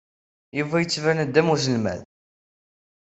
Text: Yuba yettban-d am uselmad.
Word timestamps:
Yuba 0.57 0.77
yettban-d 0.81 1.35
am 1.41 1.51
uselmad. 1.53 2.01